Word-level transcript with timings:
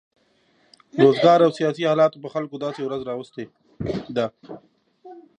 روزګار 1.03 1.39
او 1.45 1.51
سیاسي 1.59 1.83
حالاتو 1.89 2.21
پر 2.23 2.29
خلکو 2.35 2.55
داسې 2.65 2.81
ورځ 2.83 3.01
راوستې 3.09 3.43
ده. 4.15 4.27